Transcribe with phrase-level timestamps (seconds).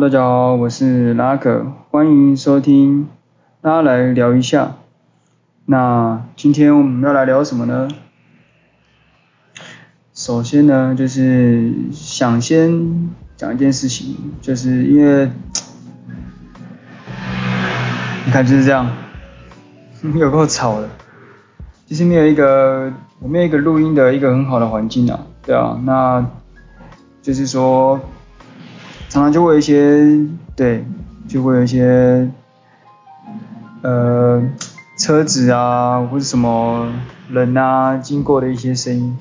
[0.00, 3.06] 大家好，我是拉克，欢迎收听，
[3.60, 4.72] 大家来聊一下。
[5.66, 7.88] 那今天我们要来聊什么呢？
[10.12, 15.30] 首先呢，就是想先讲一件事情，就是因为
[18.26, 18.90] 你看就是这样，
[20.16, 20.88] 有够吵的，
[21.86, 26.26] 就是没有一个我没有一个录音的一个很好的环境啊，对啊，那
[27.22, 28.00] 就是说。
[29.14, 30.84] 常常就会有一些，对，
[31.28, 32.28] 就会有一些，
[33.82, 34.42] 呃，
[34.98, 36.92] 车子啊，或者什么
[37.30, 39.16] 人啊经过的一些声音，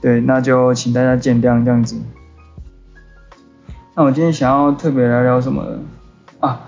[0.00, 2.00] 对，那就请大家见谅这样子。
[3.94, 5.62] 那我今天想要特别聊聊什么？
[6.40, 6.62] 啊，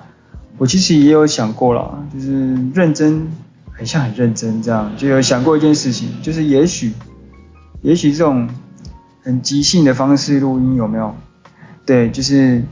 [0.58, 3.26] 我其实也有想过啦，就是认真，
[3.72, 6.92] 很像很认真这样，就有想过一件事情，就是也许，
[7.80, 8.46] 也许这种
[9.22, 11.14] 很即兴的方式录音有没有？
[11.86, 12.64] 对，就是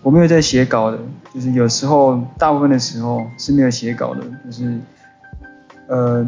[0.00, 0.98] 我没有在写稿的，
[1.34, 4.78] 就是有时候大部分的时候是没有写稿的，就是
[5.88, 6.24] 呃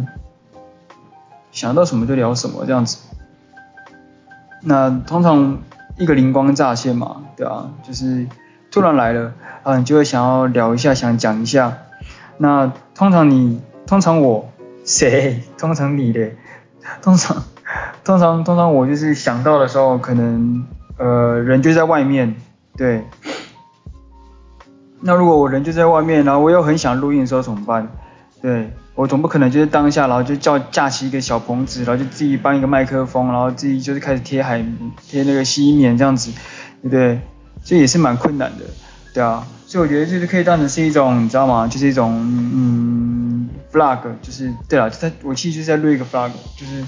[1.52, 2.98] 想到什么就聊什么这样子。
[4.62, 5.58] 那通常
[5.98, 8.26] 一个灵光乍现嘛，对啊，就是
[8.72, 11.78] 突然来了啊，你就会想要聊一下，想讲一下。
[12.38, 14.48] 那通常你，通常我
[14.84, 15.40] 谁？
[15.56, 16.32] 通常你的，
[17.00, 17.44] 通常
[18.02, 20.66] 通常通常我就是想到的时候可能。
[20.98, 22.34] 呃，人就在外面，
[22.76, 23.04] 对。
[25.00, 27.88] 那如果我人就在外面，然后我又很想录音的时候怎么办？
[28.40, 34.64] 对，我总不可能就是当下，然后就叫架起一个小棚子，然后就自己搬一个麦克风，然后自己就是开始贴海
[35.08, 36.30] 贴那个吸音棉这样子，
[36.82, 37.20] 对不对？
[37.64, 38.64] 这也是蛮困难的，
[39.12, 39.44] 对啊。
[39.66, 41.66] 所以我觉得就是可以当成是一种，你知道吗？
[41.66, 42.12] 就是一种
[42.54, 46.84] 嗯，vlog，就是对啊，他我其实就是在录一个 vlog，就是。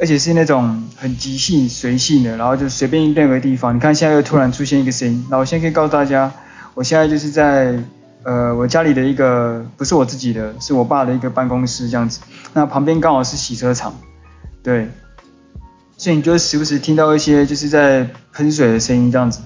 [0.00, 3.74] 而且是那种很即兴随性的，然后就随便任何地方。
[3.74, 6.32] 你看现在又突然出现一个声音，那我现在可以告诉大家，
[6.74, 7.76] 我现在就是在
[8.22, 12.20] 呃我家里的一个不是我自己的，是我爸的一个办公室这样子。
[12.52, 13.98] 那旁边刚好是洗车场，
[14.62, 14.88] 对，
[15.96, 19.40] 所以你就时不时听到一些就是在喷水的声音这样子，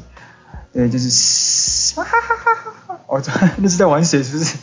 [0.73, 3.23] 对，就是哈哈哈哈哈哈，哦，
[3.57, 4.57] 那是在玩水是不是？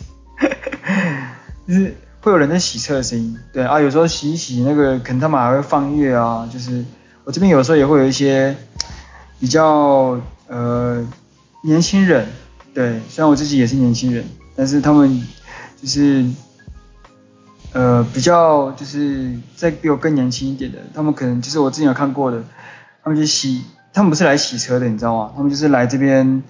[1.67, 1.97] 就是。
[2.21, 6.83] 会有人在洗车的声音，对啊，有时候洗一洗那个，可能他们还会放乐啊，就是
[7.23, 8.55] 我这边有时候也会有一些
[9.39, 11.07] 比较呃
[11.63, 12.27] 年轻人，
[12.73, 14.25] 对，虽然我自己也是年轻人，
[14.55, 15.25] 但是他们
[15.81, 16.25] 就是
[17.71, 22.43] 呃比较就是再比我更年轻一点的，他们可能就是我之前有看过的，
[23.01, 23.63] 他们就洗，
[23.93, 25.31] 他们不是来洗车的，你知道吗？
[25.37, 26.43] 他们就是来这边，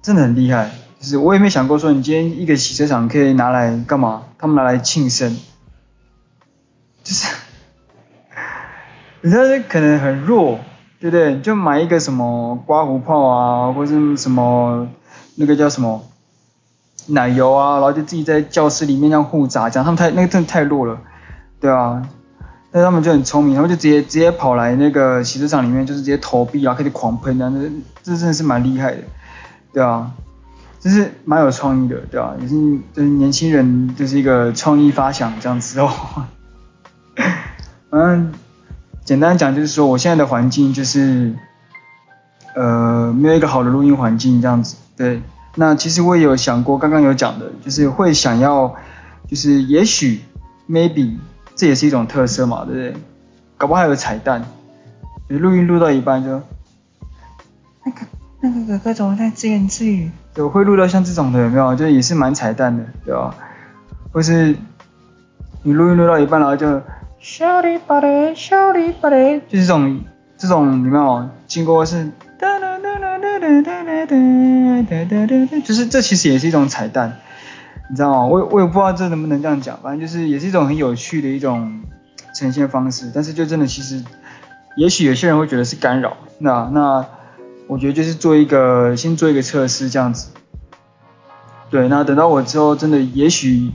[0.00, 0.70] 真的很厉害。
[1.00, 4.24] 就是我也没想过说，你今天一个洗车场可以拿来干嘛？
[4.36, 5.36] 他们拿来庆生，
[7.04, 7.34] 就是，
[9.20, 10.58] 人家可能很弱，
[10.98, 11.40] 对不对？
[11.40, 14.88] 就买一个什么刮胡泡啊，或者什么
[15.36, 16.02] 那个叫什么
[17.06, 20.98] 奶油啊，然后就自己在教室里面这样互砸，这样他们太那个真的太弱了，
[21.60, 22.08] 对啊。
[22.70, 27.62] 但他们就很聪明，他们就直接直接跑来那个洗车场里面，就是直接投币啊，开始狂喷啊，那
[28.02, 29.02] 这真的是蛮厉害的，
[29.72, 30.10] 对啊。
[30.80, 32.36] 就是蛮有创意的，对吧？
[32.40, 32.54] 也是
[32.94, 35.90] 就是年轻人就是一个创意发想这样子哦。
[37.90, 38.32] 嗯，
[39.04, 41.34] 简单讲就是说，我现在的环境就是
[42.54, 44.76] 呃没有一个好的录音环境这样子。
[44.96, 45.20] 对，
[45.56, 48.76] 那其实我也有想过，刚刚有讲的，就是会想要，
[49.26, 50.20] 就是也许
[50.68, 51.16] maybe
[51.56, 52.94] 这也是一种特色嘛，对不对？
[53.56, 54.44] 搞不好还有彩蛋，
[55.28, 56.40] 就录音录到一半就
[57.84, 58.06] 那个。
[58.40, 60.08] 那个哥哥怎么在自言自语？
[60.38, 61.74] 对，会录到像这种的有没有？
[61.74, 63.34] 就也是蛮彩蛋的，对吧？
[64.12, 64.54] 或是
[65.64, 66.80] 你录音录到一半，然后就，
[67.18, 70.00] 小里巴雷，小里巴雷，就是这种
[70.36, 71.28] 这种有没有？
[71.48, 72.04] 经过是，
[72.38, 77.16] 哒哒哒哒哒哒哒哒哒哒哒哒，就是这其实也是一种彩蛋，
[77.90, 78.26] 你知道吗？
[78.26, 81.80] 我我也不知道这能不能这样讲，反正就是也是一种很有趣的一种
[82.32, 84.04] 呈现方式，但是就真的其实，
[84.76, 87.04] 也许有些人会觉得是干扰，那那。
[87.70, 90.30] 我觉得就是做一个，先做一个测试这样子。
[91.70, 93.72] 对，那等到我之后真的也许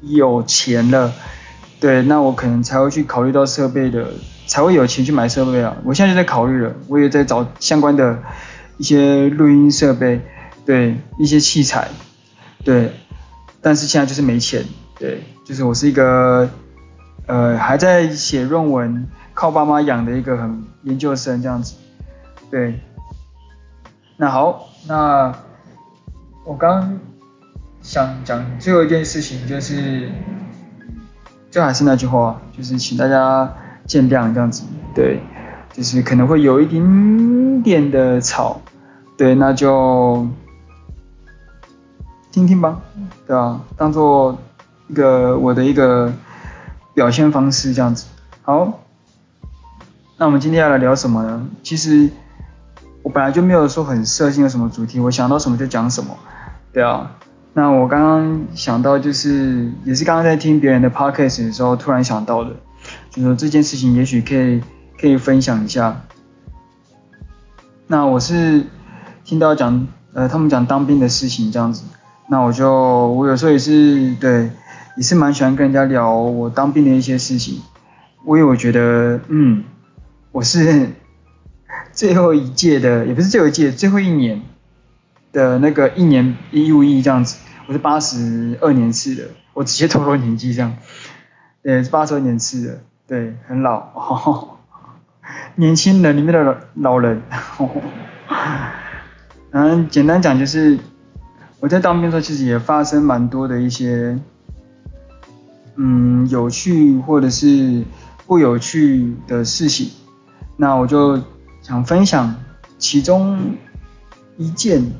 [0.00, 1.12] 有钱了，
[1.80, 4.08] 对，那我可能才会去考虑到设备的，
[4.46, 5.76] 才会有钱去买设备啊。
[5.84, 8.18] 我现在就在考虑了，我也在找相关的
[8.76, 10.20] 一些录音设备，
[10.66, 11.88] 对，一些器材，
[12.64, 12.92] 对，
[13.62, 14.64] 但是现在就是没钱，
[14.98, 16.48] 对，就是我是一个
[17.26, 21.74] 呃还在写论文，靠爸妈养的一个很研究生这样子，
[22.50, 22.80] 对。
[24.16, 25.34] 那好，那
[26.44, 26.98] 我刚
[27.82, 30.10] 想讲最后一件事情就是，
[31.50, 33.52] 就还是那句话，就是请大家
[33.86, 35.20] 见谅这样子，对，
[35.72, 38.60] 就是可能会有一点点的吵，
[39.16, 40.28] 对，那就
[42.30, 42.80] 听听吧，
[43.26, 43.60] 对吧？
[43.76, 44.38] 当做
[44.88, 46.12] 一个我的一个
[46.94, 48.06] 表现方式这样子。
[48.42, 48.80] 好，
[50.18, 51.48] 那我们今天要来聊什么呢？
[51.62, 52.10] 其实
[53.02, 56.16] 我本来就没有说很设定的什么主题，我想到什么就讲什么，
[56.72, 57.16] 对啊。
[57.52, 62.54] 那我刚刚想到就是，也是刚刚在听别人的 podcast 的时候突然想到的，
[63.10, 64.62] 就说这件事情也许可以
[64.98, 66.02] 可以分享一下。
[67.88, 68.64] 那我是
[69.24, 71.82] 听到讲呃他们讲当兵的事情这样子，
[72.28, 74.50] 那我就我有时候也是对，
[74.96, 77.60] 也是蛮喜欢跟人家聊我当兵的一些事情，
[78.26, 79.64] 因为我觉得嗯
[80.30, 80.90] 我是
[81.92, 84.40] 最后一届的，也不是最后一届，最后一年。
[85.32, 87.38] 的那个一年义务役这样子，
[87.68, 90.76] 我是八十二年次的，我直接透露年纪这样，
[91.62, 94.58] 对，是八十二年次的，对，很老，哦、
[95.54, 97.22] 年轻人里面的老老人，
[99.52, 100.78] 嗯，简单讲就是
[101.60, 104.18] 我在当兵的时候，其实也发生蛮多的一些，
[105.76, 107.84] 嗯，有趣或者是
[108.26, 109.90] 不有趣的事情，
[110.56, 111.22] 那我就
[111.62, 112.34] 想分享
[112.78, 113.38] 其中
[114.36, 114.90] 一件。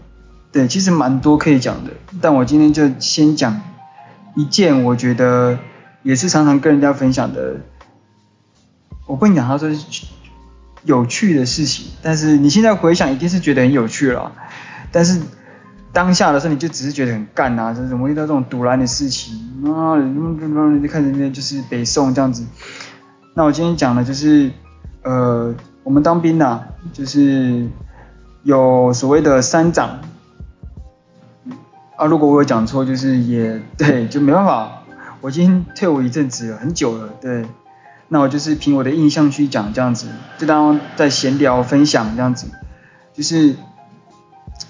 [0.52, 3.60] 对，其实蛮多可以讲的，但我今天就先讲
[4.34, 5.58] 一件，我觉得
[6.02, 7.56] 也是常常跟人家分享的。
[9.06, 10.06] 我不跟你讲，他说是
[10.84, 14.32] 有趣的事情，但是你现在回想，一定是觉得很有趣了。
[14.90, 15.20] 但是
[15.92, 19.34] 当下的时候，你就只是觉得很干啊，就是怎么遇到这种赌烂的事情
[19.66, 19.94] 啊？
[19.96, 22.44] 就看人家就是北宋这样子。
[23.34, 24.50] 那我今天讲的就是，
[25.02, 25.54] 呃，
[25.84, 26.60] 我们当兵呐、
[26.92, 27.68] 就是
[28.42, 30.00] 有所谓的三长。
[32.00, 34.72] 啊，如果我有讲错，就是也对，就没办法。
[35.20, 37.44] 我已经退伍一阵子了，很久了，对。
[38.08, 40.06] 那我就是凭我的印象去讲这样子，
[40.38, 42.46] 就当在闲聊分享这样子。
[43.12, 43.54] 就是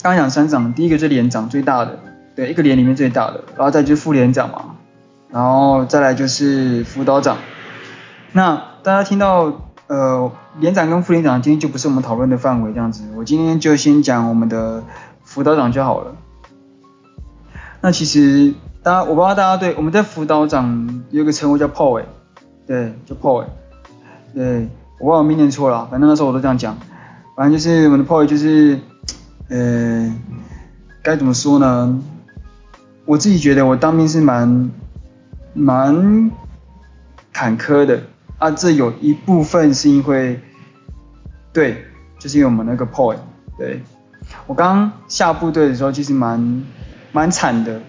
[0.03, 2.01] 刚讲三长，第一个是连长最大的，
[2.35, 4.75] 对，一个连里面最大的，然后再就是副连长嘛，
[5.29, 7.37] 然后再来就是辅导长。
[8.33, 14.83] 那大家听到呃连长跟副连长，今天就不是我们讨论的范围这样子，我今天就先讲我们的
[15.23, 16.17] 辅导长就好了。
[17.83, 22.05] 那其实，大家我不知道大家对我们在辅导长有个称呼叫炮委，
[22.67, 23.47] 对，叫炮委，
[24.35, 24.69] 对，
[24.99, 26.77] 我忘了没念错了，反正那时候我都这样讲，
[27.35, 28.79] 反正就是我们的炮委就是，
[29.49, 30.15] 呃，
[31.03, 32.03] 该怎么说呢？
[33.07, 34.71] 我自己觉得我当兵是蛮
[35.55, 36.31] 蛮
[37.33, 38.03] 坎坷的。
[38.37, 40.39] 啊，这有一部分是因为，
[41.53, 41.85] 对，
[42.19, 43.17] 就是因为我们那个炮委，
[43.57, 43.83] 对，
[44.47, 46.63] 我刚下部队的时候其实蛮。
[47.13, 47.81] 蛮惨的，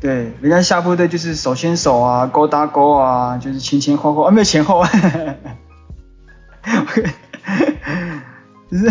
[0.00, 4.84] 对，人家下部队就是手牵手啊，勾搭勾啊，就是前前后后啊，没有前后，
[8.70, 8.86] 就是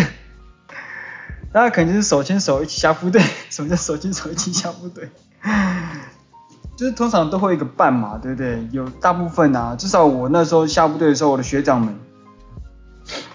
[1.54, 5.10] 大家可能就是手牵手一起下部队， 什么叫手牵手一起下部队？
[6.76, 8.68] 就是通常都会一个伴嘛，对不对？
[8.72, 11.98] 有大部分啊，至少我那时候下部队的时候，我的学长们，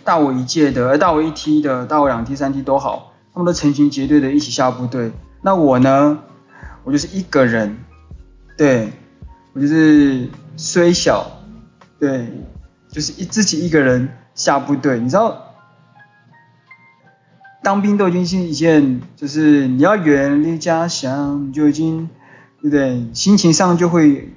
[0.05, 5.11] 大我一届的，大我一梯的，大我两梯三梯都好，他们都成群结队的一起下部队，
[5.41, 6.19] 那我呢？
[6.85, 7.77] 我就是一个人，
[8.59, 8.93] 对，
[9.53, 11.41] 我就是虽小，
[12.01, 12.27] 对，
[12.89, 14.99] 就是一自己一个人下部队。
[14.99, 15.55] 你知道，
[17.63, 22.11] 当兵都已经是一件，就是你要远离家乡，就已经，
[22.61, 23.07] 对不对？
[23.15, 24.35] 心情上就会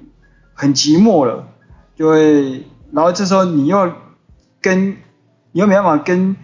[0.54, 1.48] 很寂寞了，
[1.96, 3.92] 就会，然后这时候你又
[4.60, 4.98] 跟，
[5.50, 6.36] 你又没办法跟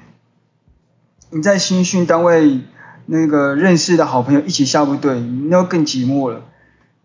[1.30, 2.62] 你在新训单位。
[3.06, 6.42] 那个认识的好朋友一起下部队，那更寂寞了，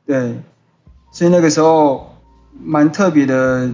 [0.06, 0.42] 对，
[1.12, 2.16] 所以那个时候
[2.64, 3.72] 蛮特别的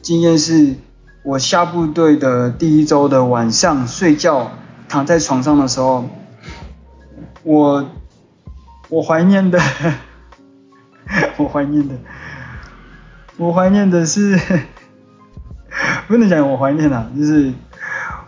[0.00, 0.76] 经验是，
[1.24, 4.52] 我下部队的第一周的晚上睡觉
[4.88, 6.04] 躺在床上的时候，
[7.42, 7.88] 我
[8.88, 9.58] 我怀念的，
[11.38, 11.94] 我怀念的，
[13.38, 14.38] 我怀念的是，
[16.06, 17.54] 不能讲我怀念啊，就是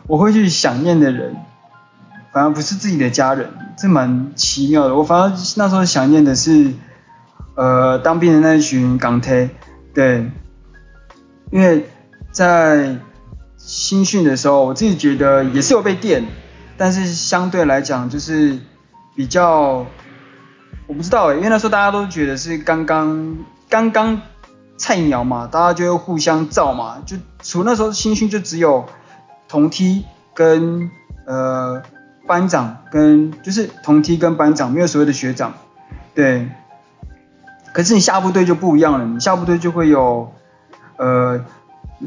[0.06, 1.36] 我会去想念的人。
[2.34, 3.48] 反而不是自己的家人，
[3.78, 4.96] 这蛮奇妙的。
[4.96, 6.72] 我反而那时候想念的是，
[7.54, 9.50] 呃，当兵的那一群港铁，
[9.94, 10.28] 对，
[11.52, 11.88] 因为
[12.32, 12.96] 在
[13.56, 16.26] 新训的时候，我自己觉得也是有被电，
[16.76, 18.58] 但是相对来讲就是
[19.14, 19.86] 比较，
[20.88, 23.38] 我不知道诶，因为那时候大家都觉得是刚刚
[23.68, 24.20] 刚刚
[24.76, 28.86] 菜鸟嘛，大家就互相照嘛，就除那时候新训就只有
[29.46, 30.90] 同梯跟
[31.26, 31.80] 呃。
[32.26, 35.54] 班长跟就是同梯跟班长，没有所谓的学长，
[36.14, 36.48] 对。
[37.72, 40.32] 可是你下部队就不一样了，你下部队就会有
[40.96, 41.44] 呃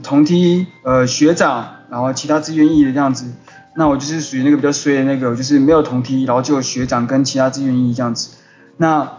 [0.02, 3.34] 同梯呃学长，然后其他志愿役的这样子，
[3.76, 8.38] 那我就是属于那个比较衰的那个，就是没有同梯，然后就有学长跟其他志愿役这样子。
[8.78, 9.12] 那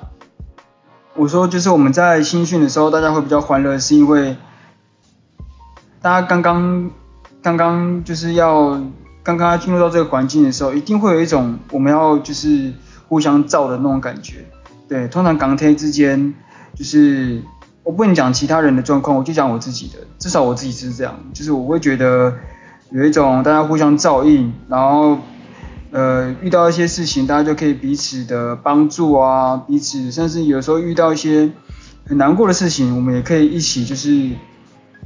[1.15, 4.37] 我说就是我们在新训的时候，大家会比较欢乐，是因为
[6.01, 6.91] 大家刚刚
[7.43, 8.81] 刚刚就是要
[9.37, 12.73] 刚刚进入到这个环境的时候，一定会有一种我们要就是
[13.09, 14.47] 互相照的那种感觉。
[14.89, 16.35] 对，通常港铁之间
[16.75, 17.43] 就是。
[17.85, 19.95] 我不能讲其他人的状况，我就讲我自己的。
[20.19, 22.35] 至少我自己是这样，就是我会觉得
[22.91, 25.17] 有一种大家互相照应，然后
[25.91, 31.51] 呃遇到一些事情，大家就可以彼此的帮助啊，彼此甚至有时候遇到一些
[32.05, 34.33] 很难过的事情，我们也可以一起就是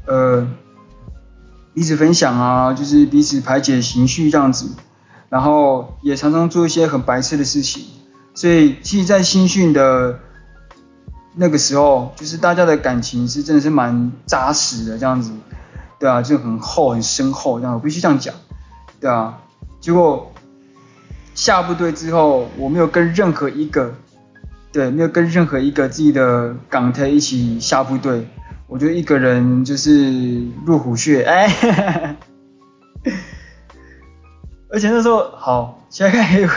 [0.09, 0.45] 呃
[1.75, 4.71] 彼此分享啊，就是彼此排解情绪这样子，
[5.29, 7.85] 然后也常常做一些很白痴的事情。
[8.35, 10.19] 所以其实，在新训的。
[11.35, 15.33] 那个时候，就是大家的感情是真的是蛮扎实的这样子，
[15.99, 18.35] 对啊，就很厚很深厚这样，我必须这样讲，
[19.00, 19.38] 对啊。
[19.81, 20.31] 结果
[21.35, 23.95] 下部队之后，我没有跟任何一个，
[24.73, 28.29] 对，没有跟任何一个自己的港台一起下部队，
[28.73, 32.17] 我就一个人就是入虎穴，哎，
[34.73, 36.55] 而且那时候好，现在看一回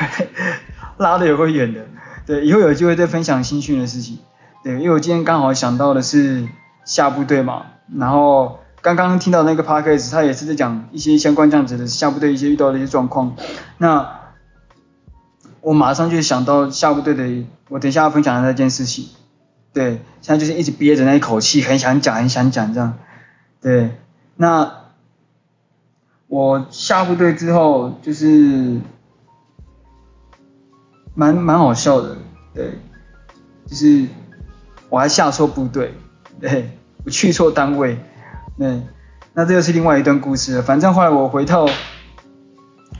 [0.95, 1.85] 拉的有够远的，
[2.25, 4.19] 对，以后有机会再分享新训的事情。
[4.63, 6.47] 对，因为我今天刚好想到的是
[6.85, 13.35] 下部队嘛，然后刚刚听到那个 podcast，他也是在讲一些相关这样子的下部队一些遇到的一些状况，
[13.77, 14.21] 那
[15.59, 19.09] 我马上就想到下部队的，我等一下要分享的那件事情，
[19.75, 22.97] 对，现在就是一直憋着那一口气，很想讲，很想讲这样，
[23.61, 23.95] 对，
[24.37, 24.71] 那
[26.27, 28.79] 我下部队之后就是
[31.13, 32.17] 蛮蛮好笑的，
[32.55, 32.79] 对，
[33.67, 34.07] 就是。
[34.87, 35.93] 我还下错部队，
[36.39, 37.97] 对，我去错单位，
[38.57, 38.83] 对，
[39.33, 40.61] 那这又是另外一段故事了。
[40.61, 41.67] 反正后来我回到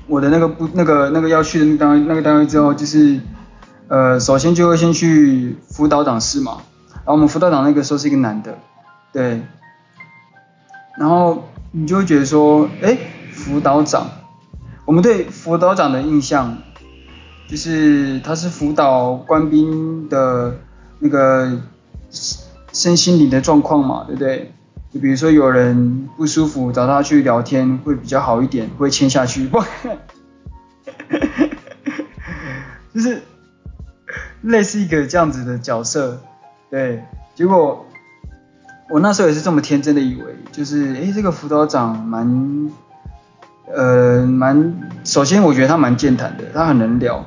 [0.07, 3.19] 我的那个部、那个那个要去的那个单位、那个单位之后，就是
[3.87, 6.61] 呃，首先就会先去辅导长室嘛。
[6.93, 8.57] 然后我们辅导长那个时候是一个男的，
[9.13, 9.41] 对，
[10.97, 12.97] 然后你就会觉得说，哎，
[13.31, 14.07] 辅导长，
[14.85, 16.57] 我们对辅导长的印象
[17.47, 20.59] 就是他是辅导官兵的
[20.99, 21.61] 那个。
[22.71, 24.51] 身心灵的状况嘛，对不对？
[24.93, 29.47] 就比如说有人不舒服，找他去聊天会比较好一点，会签下去。
[29.47, 29.63] 不，
[32.93, 33.21] 就是
[34.45, 36.21] 类似一个这样子的角色，
[36.69, 37.03] 对。
[37.33, 37.85] 结果
[38.89, 42.71] 我那时候也是这么天真的以为，就是诶，这个辅导长蛮，
[43.73, 44.73] 呃，蛮，
[45.03, 47.25] 首先我觉得他蛮健谈的，他很能聊，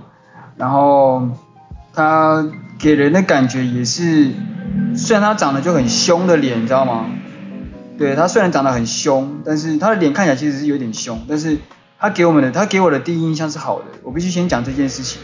[0.56, 1.28] 然后
[1.92, 2.46] 他
[2.78, 4.30] 给人的感觉也是。
[4.94, 7.06] 虽然他长得就很凶的脸，你知道吗？
[7.98, 11.58] 对，他虽然长得很凶，但是他的脸看起来其实是有点凶，但是
[11.98, 13.86] 他给我们的，他给我的第一印象是好的。
[14.02, 15.22] 我必须先讲这件事情，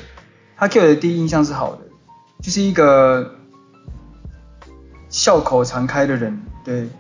[0.57, 1.83] 他给我的第一印象是好的，
[2.45, 3.37] 就是一个
[5.09, 6.43] 笑口常开的人。
[6.63, 6.91] 对，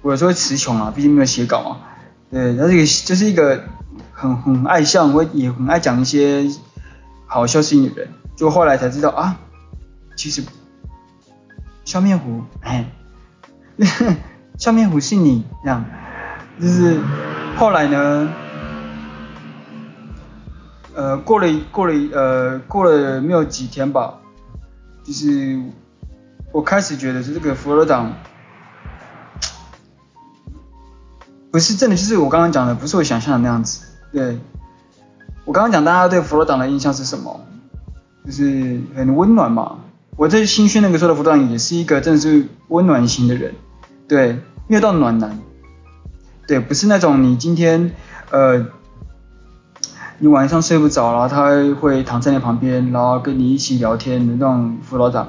[0.00, 1.76] 我有时候词穷啊，毕竟没有写稿嘛。
[2.30, 3.62] 对，他这个就是一个
[4.14, 6.48] 很很爱笑，我也很爱讲一些
[7.26, 8.08] 好笑事情的人。
[8.34, 9.36] 就后来才知道啊，
[10.16, 10.42] 其实。
[11.84, 12.90] 笑面虎，哎，
[14.58, 15.84] 笑面虎是你这样，
[16.58, 16.98] 就是
[17.56, 18.28] 后来呢，
[20.94, 24.14] 呃，过了过了呃过了没有几天吧，
[25.06, 25.60] 就是
[26.50, 28.12] 我开始觉得是这个佛罗党，
[31.52, 33.86] 不是真的，就是我刚刚讲的，不是我想象的那样子。
[34.12, 34.40] 对，
[35.44, 37.40] 我刚刚讲大家对佛罗党的印象是什么？
[38.24, 39.78] 就是很温暖嘛。
[40.16, 43.54] 我在新训那个时候的辅导长也是一个真的是温暖型的人，
[44.08, 45.38] 对，没有到暖男，
[46.48, 47.92] 对，不是那种你今天
[48.30, 48.66] 呃，
[50.18, 55.28] 你晚上睡不着，然后他会躺在你旁边，然后跟你一起聊天的那种辅导长，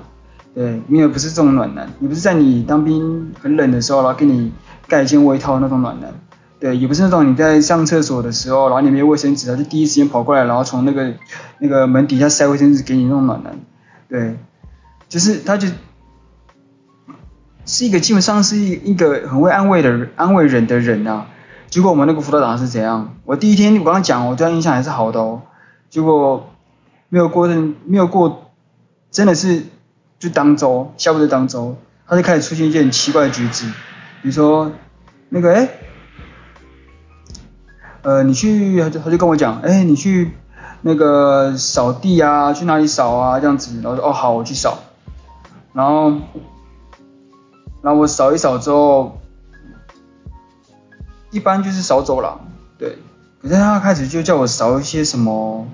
[0.54, 4.52] 对，因为不是这种暖男，也不是在你当兵很冷的时候，然后给你
[4.88, 6.14] 盖一件外套那种暖男，
[6.60, 11.14] 对，也不是那种你在上厕所的时候，然后你没有卫生纸，他就第一时间跑过来，然后从那个
[11.60, 13.54] 那个门底下塞卫生纸给你那种暖男，
[14.08, 14.38] 对。
[15.10, 15.70] 就是他就，
[17.66, 21.28] 是一个基本上是一个很会安慰的，安慰人的人啊。
[21.70, 23.16] 结果我们那个辅导长是怎样？
[23.26, 25.42] 我第一天我刚刚讲，我对他印象还是好的哦。
[25.90, 26.50] 结果
[27.10, 28.52] 没有过阵，没有过，
[29.12, 29.66] 真的是
[30.20, 33.68] 就当周，下部队当周，他就开始出现一件很奇怪的举止，
[34.22, 34.72] 比如说
[35.30, 35.70] 那个哎，
[38.02, 40.32] 呃，你去，他就他就跟我讲，哎，你去
[40.82, 44.80] 那个扫地啊，去哪里扫啊，这样子，然后说哦好，我去扫。
[45.74, 46.10] 然后，
[47.82, 49.20] 然后我扫一扫之后，
[51.32, 52.40] 一般就是扫走廊，
[52.78, 52.98] 对，
[53.42, 55.68] 可是他开始就叫我扫一些什么，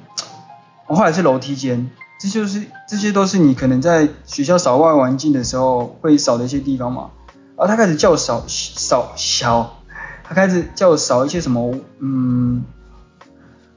[0.87, 7.11] 我后来是楼梯间，这就是这些都是你可能在学校扫外环境的时候会扫的一些地方嘛。
[7.55, 9.77] 然后他开始叫我扫扫小，
[10.23, 12.63] 他开始叫我扫一些什么，嗯，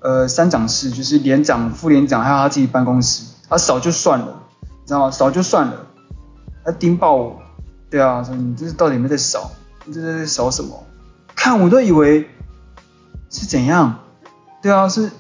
[0.00, 5.10] 呃，三长室就是连长、副连长还有他自己办公室，他扫就算了，你知道吗？
[5.10, 5.86] 扫就算了，
[6.64, 7.38] 他盯爆我，
[7.90, 9.50] 对啊，说你这是到底有没有在扫？
[9.84, 10.82] 你这是在扫什么？
[11.46, 12.28] 看我都以为
[13.30, 14.00] 是怎样，
[14.60, 15.12] 对啊，是，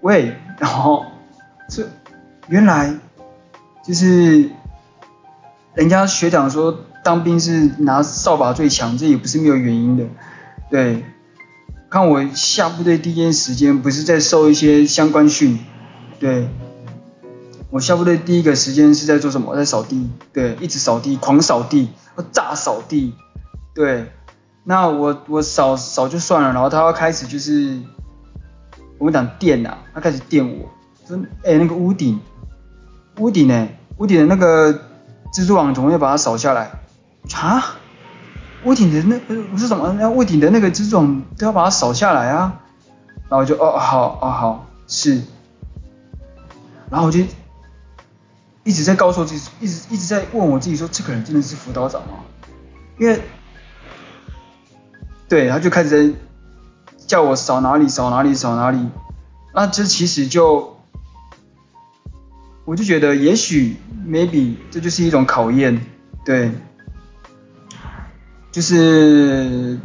[0.00, 1.06] 喂，然后
[1.68, 1.88] 这
[2.48, 2.92] 原来
[3.86, 4.50] 就是
[5.74, 10.04] 人家学长说当兵是拿扫把最强，这也不是没有原因的，
[10.68, 11.04] 对，
[11.88, 15.60] 看我下部队第一天时间不是在受一些相关训，
[16.18, 16.48] 对，
[17.70, 19.54] 我下部队第一个时间是在做什么？
[19.54, 21.90] 在扫地，对，一直扫地，狂扫地，
[22.32, 23.14] 炸扫地，
[23.76, 24.10] 对。
[24.64, 27.80] 那我我扫扫就算了，然后他要开始就是
[28.96, 30.70] 我们讲电呐，他开始电我，
[31.04, 32.20] 说哎那个屋顶
[33.18, 34.72] 屋顶呢，屋顶的那个
[35.32, 36.70] 蜘蛛网怎么会把它扫下来
[37.32, 37.76] 啊，
[38.64, 39.18] 屋顶的那
[39.50, 42.60] 不是什么，那屋顶的那个蜘蛛网都要把它扫下来啊，
[43.28, 45.22] 然后我就哦好哦好是，
[46.88, 47.18] 然后我就
[48.62, 52.18] 一直在告诉自己，一直一直在问我自己说，这个人真的是辅导长吗？
[52.96, 53.20] 因为。
[55.32, 56.12] 对，他就开始
[57.06, 58.86] 叫我扫哪里扫哪里扫哪里，
[59.54, 60.76] 那这其实就，
[62.66, 65.86] 我就觉得也许 maybe 这就是一种考验，
[66.22, 66.52] 对，
[68.50, 69.78] 就是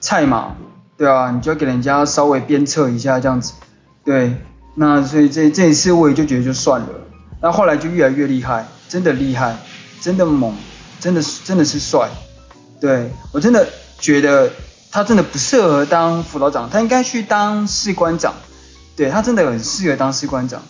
[0.00, 0.56] 菜嘛，
[0.98, 3.54] 对啊，你就要给人家稍微鞭策一下这样子，
[4.04, 4.34] 对，
[4.74, 6.88] 那所以这这一次我也就觉得就算了，
[7.40, 9.56] 那后来就越来越厉害，真的厉害，
[10.02, 10.54] 真的猛，
[11.00, 12.10] 真的是真的是帅，
[12.78, 13.66] 对，我真的
[13.98, 14.52] 觉得。
[14.92, 18.34] 他真的不适合当辅导长，他应该去当士官长。
[18.96, 20.62] 对，他真的很适合当士官长。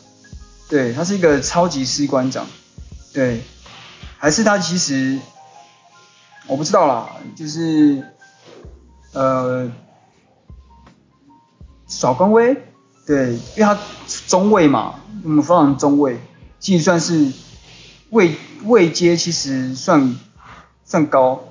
[0.68, 2.46] 对，他是一个超级士官长。
[3.14, 3.42] 对，
[4.18, 5.18] 还是他其实
[6.46, 8.04] 我不知道啦，就是
[9.12, 9.72] 呃
[11.88, 12.56] 耍官威。
[13.06, 13.78] 对，因为他
[14.28, 16.20] 中尉嘛，我们辅导长中尉，
[16.60, 17.32] 其实算是
[18.10, 20.14] 位位阶，其实算
[20.84, 21.42] 算高。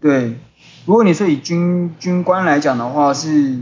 [0.00, 0.40] 对。
[0.86, 3.58] 如果你说以军军官来讲的话是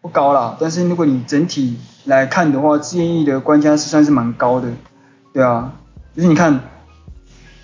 [0.00, 4.68] 不高啦，但是如果你整体来看的话，志愿役的官阶是算是蛮高的，
[5.34, 5.74] 对啊，
[6.16, 6.60] 就是你看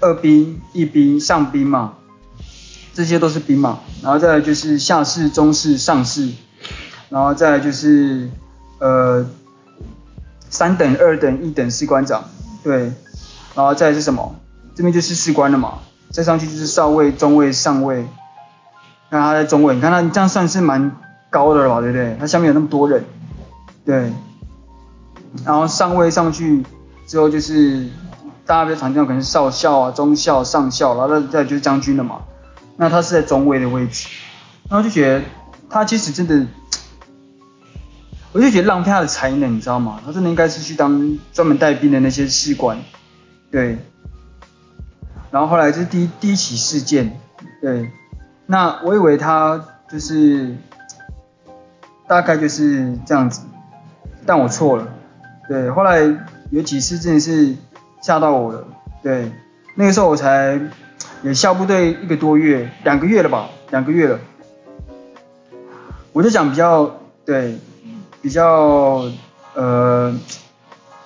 [0.01, 1.95] 二兵、一兵、上兵嘛，
[2.93, 6.31] 这些都是兵嘛，然后再来就是下士、中士、上士，
[7.09, 8.29] 然后再来就是
[8.79, 9.27] 呃
[10.51, 12.25] 三等、二等、一等士官长，
[12.63, 12.93] 对，
[13.55, 14.37] 然后再来是什么？
[14.75, 15.79] 这边就是士官了嘛，
[16.11, 18.07] 再上去就是少尉、中尉、上尉。
[19.11, 20.97] 那他在中位，你看他这样算是蛮
[21.31, 22.17] 高的了吧，对不对？
[22.21, 23.05] 他下面有那么多人，
[23.85, 24.13] 对。
[25.45, 26.65] 然后上位上去
[27.07, 27.87] 之后就是
[28.47, 32.21] 大家比较常见，可能是少校啊、中校、上校，然后再就是将军了嘛。
[32.77, 34.09] 那他是在中位的位置，
[34.69, 35.25] 然后就觉得
[35.69, 36.47] 他其实真的，
[38.33, 40.01] 我就觉得浪费他的才能，你知道吗？
[40.05, 42.79] 他真的应该是去当专门带兵的那些士官，
[43.51, 43.79] 对。
[45.31, 47.21] 然后后来这是第一第一起事件，
[47.61, 47.91] 对。
[48.51, 50.57] 那我以为他就是
[52.07, 53.43] 大概就是这样子，
[54.25, 54.89] 但我错了。
[55.47, 56.01] 对，后来
[56.51, 57.55] 有几次真的是
[58.01, 58.65] 吓到我了。
[59.03, 59.31] 对，
[59.75, 60.59] 那个时候我才
[61.23, 64.19] 也下部队一个多月，两个月了吧，两个月了。
[66.15, 67.59] 我就讲比较对，
[68.23, 69.05] 比较
[69.53, 70.19] 呃，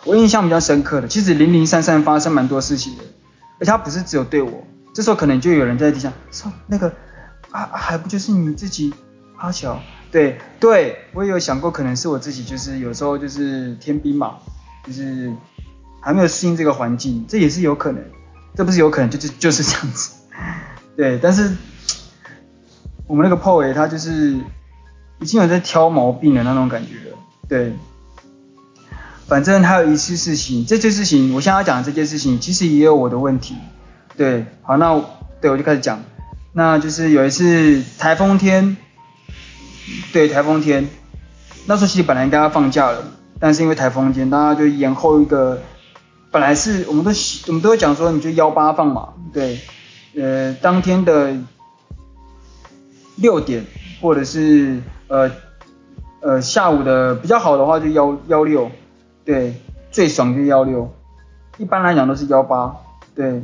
[0.05, 3.03] 我印象比较深刻的，其实零零散散发生蛮多事情的，
[3.59, 6.93] 而且他不是只有对我，这时候可能就有人在地上说那个。
[7.53, 8.93] 啊，还不就是你自己，
[9.37, 9.79] 阿乔？
[10.11, 14.35] 对对，我也有想过，可能是我自己，就是有时候就是天兵嘛，
[14.87, 15.33] 就是
[16.01, 18.03] 还没有适应这个环境，这也是有可能，
[18.55, 20.15] 这不是有可能，就是就是这样子。
[20.97, 21.57] 对，但是
[23.07, 24.35] 我们那个 PO 他就是
[25.21, 27.17] 已经有在挑毛病的那种感觉了。
[27.49, 27.73] 对，
[29.27, 33.57] 反正还有一次事情，这件事情我现在要讲的这件事情，其实也有我的问题。
[34.15, 35.03] 对，好，那
[35.41, 36.03] 对我就开始讲。
[36.55, 38.77] 那就是有一次台风天，
[40.13, 40.87] 对，台风天，
[41.67, 43.03] 那时候其实本来应该要放假了，
[43.41, 45.63] 但是因为台风天，大家就延后一个，
[46.31, 47.11] 本来是我们都
[47.47, 49.61] 我们都会讲说，你就幺八放嘛，对，
[50.15, 51.35] 呃，当天的
[53.17, 53.65] 六点
[54.03, 55.31] 或者是呃
[56.21, 58.71] 呃下午的比较好的话就幺幺六，
[59.25, 59.55] 对，
[59.91, 60.95] 最爽就幺六，
[61.57, 62.77] 一般来讲都是幺八，
[63.15, 63.43] 对。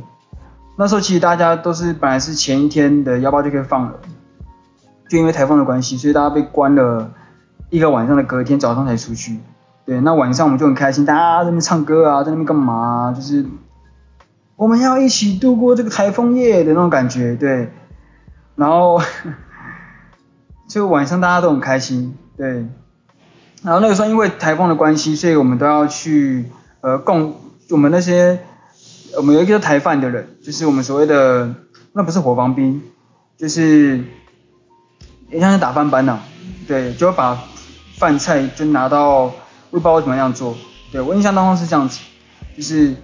[0.79, 3.99] 那时候其实大家都是本来是前一天的幺八就可以放了，
[5.09, 7.11] 就因为台风的关系，所以大家被关了
[7.69, 9.39] 一个晚上的隔天早上才出去。
[9.83, 13.11] 对，那晚上我们就很开心，大家在那边唱歌啊，在那边干嘛？
[13.13, 13.45] 就是
[14.55, 17.73] 我们要一起度过这个台风夜的那种感觉，对。
[18.55, 19.01] 然后
[20.69, 22.65] 就晚上大家都很开心，对。
[23.63, 26.45] 然后那个时候因为台风的关系，所以我们都要去
[26.79, 27.35] 呃共
[27.69, 28.39] 我们那些
[29.17, 31.53] 我们有一个叫台饭的人，就是我们所谓的
[31.93, 32.81] 那不是伙房兵，
[33.37, 34.03] 就是
[35.29, 36.19] 也像是打饭班呐、
[36.67, 37.43] 对，就要把
[37.97, 39.31] 饭菜就拿到。
[39.71, 40.57] 我不知道怎么样做，
[40.91, 41.99] 对，我印象当中是这样子，
[42.57, 42.95] 就是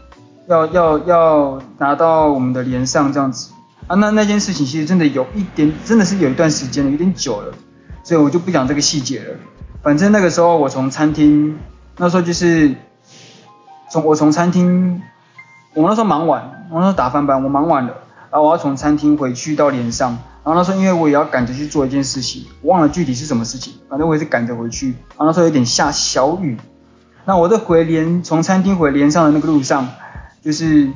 [0.47, 3.51] 要要要拿到我们的连上这样子
[3.85, 3.95] 啊。
[3.97, 7.53] 那那件事情其实真的有一点，真的是有一段时间了，有点久了，
[8.03, 9.35] 所以我就不讲这个细节了。
[9.83, 11.59] 反正那个时候我从餐厅，
[11.97, 12.73] 那时候就是
[13.91, 15.03] 从我从餐厅，
[15.75, 17.93] 我那时候忙完，我那时候打翻班，我忙完了，
[18.31, 20.17] 然后我要从餐厅回去到连上。
[20.43, 24.89] 然后那时候因为我也要赶着去做一件事情，我忘了具体是什么事情，反正我也是赶着回去。
[25.17, 26.57] 然后那时候有点下小雨，
[27.25, 29.87] 那我在回连从餐厅回连上的那个路上，
[30.43, 30.89] 就是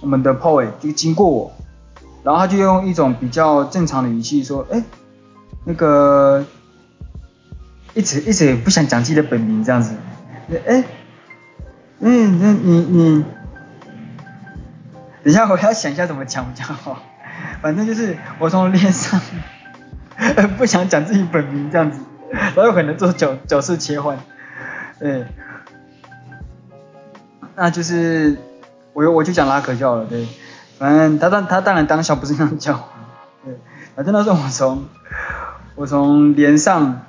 [0.00, 1.52] 我们的 POY 就经过我，
[2.24, 4.82] 然后他就用一种比较正常的语气说：“哎，
[5.64, 6.44] 那个
[7.94, 9.94] 一直一直也不想讲自己的本名这样子，
[10.66, 10.82] 哎，
[12.00, 13.24] 嗯，那你你，
[15.24, 17.02] 等一下我要想一下怎么讲比较好。
[17.62, 19.20] ”反正就是我从脸上
[20.58, 22.00] 不想讲自己本名这样子，
[22.54, 24.18] 然后可能做角角色切换，
[24.98, 25.24] 对，
[27.54, 28.36] 那就是
[28.92, 30.28] 我我就讲拉可叫了，对，
[30.78, 32.88] 反正他当他当然当下不是那样叫，
[33.44, 33.54] 对，
[33.96, 34.84] 反正那时候我从
[35.74, 37.00] 我从连上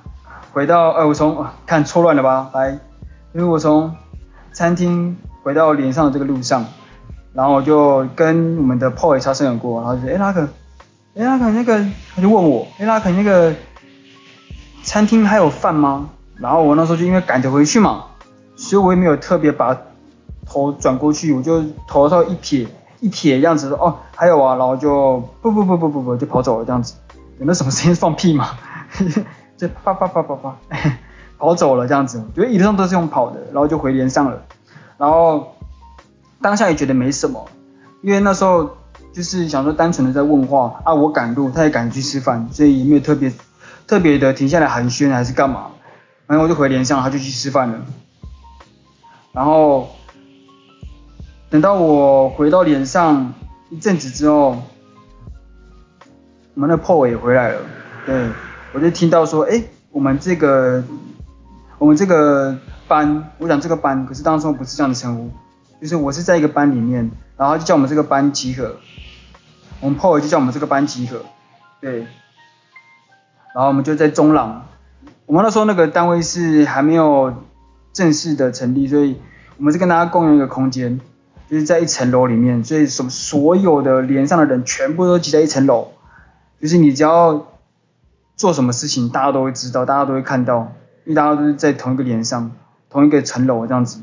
[0.54, 2.70] 回到，呃，我从看错乱了吧，来，
[3.34, 3.96] 因为我从
[4.52, 6.66] 餐厅回到连上的这个路上。
[7.34, 10.48] 然后我就跟我们的 POY 擦身而过，然后就说：“哎，拉可，
[11.16, 11.84] 哎，拉可那个，
[12.16, 13.52] 他就问我，哎，拉可那个
[14.84, 18.06] 餐厅还有饭吗？”然后我那时候就因为赶着回去嘛，
[18.56, 19.76] 所以我也没有特别把
[20.46, 22.68] 头转过去，我就头上一撇
[23.00, 26.94] 一撇样子说：“哦，还有啊。”然后就不不不不不不就跑走了这样子。
[27.40, 28.50] 有那什么声音放屁嘛？
[29.58, 30.56] 就啪啪啪啪啪，
[31.40, 32.24] 跑走了这样子。
[32.36, 34.44] 觉得一路上都是用跑的，然后就回连上了，
[35.00, 35.48] 然后。
[36.44, 37.48] 当下也觉得没什么，
[38.02, 38.76] 因为那时候
[39.14, 43.32] 就是想说单纯的在问话啊，我赶路，他也赶去吃饭，所以也没有特别
[43.88, 45.68] 特别的停下来寒暄还是干嘛，
[46.28, 47.80] 然后我就回连上，他就去吃饭了。
[49.32, 49.88] 然后
[51.50, 53.34] 等到我回到连上
[53.70, 54.62] 一阵子之后，
[56.56, 57.62] 我们的 Po 也回来了，
[58.06, 58.30] 对，
[58.74, 60.84] 我就听到说，哎，我们这个
[61.78, 65.32] 我们这个班，我讲这个班，可是当初不是这样的称呼。
[65.84, 68.78] 就是我是在一个班里面，然后就叫我们这个班集合，
[69.82, 71.26] 我们 PO 就叫我们这个班集合，
[71.82, 72.08] 对，
[73.54, 74.66] 然后我们就在中朗，
[75.26, 77.34] 我们那时候那个单位是还没有
[77.92, 79.20] 正式的成立，所以
[79.58, 81.02] 我们是跟大家共用一个空间，
[81.50, 85.90] 就是在一层楼里面，所以什么所有的连上的人全部都挤在一层楼，
[86.62, 87.46] 就是你只要
[88.38, 90.72] 做什么事情，大家都会知道，大家都会看到，
[91.04, 92.54] 因为大家都是在同一个连上，
[92.90, 94.00] 同一个层楼这样子。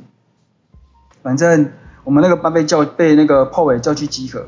[1.22, 1.70] 反正
[2.02, 4.46] 我们那个班被叫被那个炮尾叫去集合，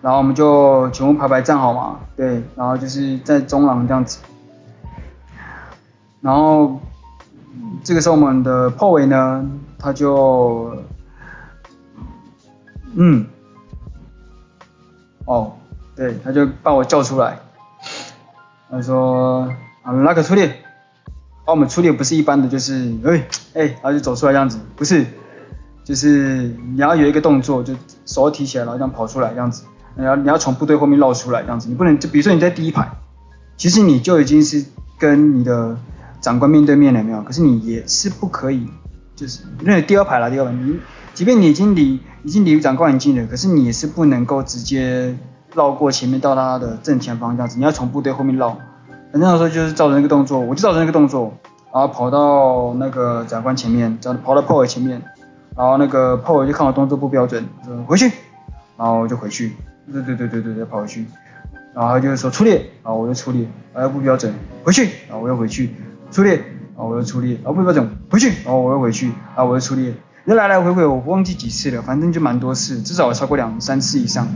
[0.00, 4.20] 然后我们就全部排排站好嘛，对，然后就是在中廊这样子，
[6.22, 6.80] 然后
[7.82, 9.44] 这个时候我们的炮尾呢，
[9.78, 10.78] 他就，
[12.94, 13.26] 嗯，
[15.26, 15.52] 哦，
[15.94, 17.38] 对，他就把我叫出来，
[18.70, 19.52] 他说
[19.82, 20.46] 啊，拉可出列，
[21.44, 25.06] 啊，我们出列不是一般的就是，哎哎，然后就走出来这样子，不是。
[25.84, 27.74] 就是你要有一个动作，就
[28.06, 29.64] 手提起来，然后这样跑出来这样子。
[29.96, 32.90] 你要你要从部队后面绕出来这样子，你不能就比如说你在第一排，
[33.56, 34.64] 其实你就已经是
[34.98, 35.76] 跟你的
[36.20, 37.22] 长官面对面了，没有？
[37.22, 38.66] 可是你也是不可以，
[39.14, 40.80] 就是那第二排了，第二排，你
[41.12, 45.16] 即便你已经离已经离长官很近了，可是你也是不能够直接
[45.54, 48.56] 绕过前面到他的正前方这样子，你要从部队后面绕。
[49.12, 51.32] 反正那时候就是照着那个动作，我就照着那个动作，
[51.72, 55.00] 然后跑到那个长官前面，这样跑到炮位前面。
[55.56, 58.06] 然后那个炮友就看我动作不标准，说回去，
[58.76, 59.52] 然后我就回去，
[59.92, 61.04] 对对对对对对，跑回去，
[61.72, 65.72] 然后他就说出列，然后我就出列，然后不标准，回去，然后我又回去，
[66.10, 74.26] 出列，然后我又出列，然后不标准，回去，然后我又回去，然后我又出列，那来来回回我忘记几次了，反正就蛮多次，至少超过两三次以上，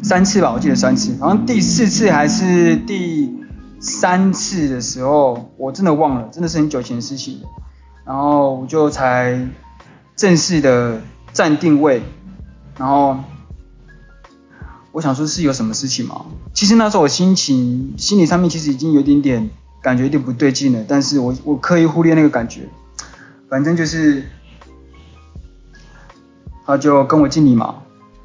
[0.00, 3.36] 三次吧，我记得三次，好像第四次还是第
[3.80, 7.40] 三次的时候，我真的忘了，真的是很久前的事情，
[8.04, 9.44] 然后我就才。
[10.16, 11.00] 正式的
[11.32, 12.02] 站定位，
[12.78, 13.18] 然后
[14.92, 16.26] 我想说是有什么事情吗？
[16.52, 19.50] 其实那时候我心情心理上面其实已经有点点
[19.82, 22.68] 感觉有点不对劲了，但是我我刻意忽略那个感觉，
[23.48, 24.24] 反正就是，
[26.64, 27.76] 他就跟我敬礼嘛，